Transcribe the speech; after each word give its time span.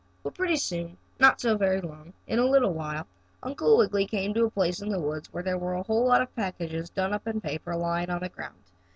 Well, 0.23 0.31
pretty 0.31 0.55
soon, 0.55 0.97
not 1.19 1.39
so 1.39 1.55
very 1.57 1.79
long, 1.79 2.13
in 2.25 2.39
a 2.39 2.45
little 2.45 2.73
while, 2.73 3.05
Uncle 3.43 3.77
Wiggily 3.77 4.07
came 4.07 4.33
to 4.33 4.45
a 4.45 4.49
place 4.49 4.81
in 4.81 4.89
the 4.89 4.99
woods 4.99 5.31
where 5.31 5.43
there 5.43 5.59
were 5.59 5.75
a 5.75 5.83
whole 5.83 6.07
lot 6.07 6.23
of 6.23 6.35
packages 6.35 6.89
done 6.89 7.13
up 7.13 7.27
in 7.27 7.39
paper 7.39 7.75
lying 7.75 8.09
on 8.09 8.21
the 8.21 8.29
ground. 8.29 8.63